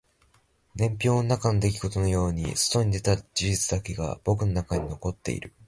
[0.73, 5.53] 年表の中の出来事のように外に出た事実だけが僕の中に残っている